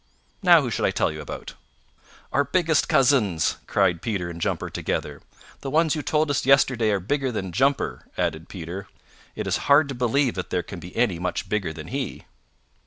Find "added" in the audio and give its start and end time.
8.17-8.49